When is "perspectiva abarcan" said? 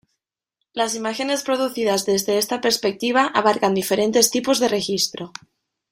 2.59-3.75